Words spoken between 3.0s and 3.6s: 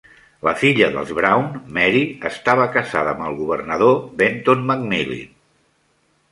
amb el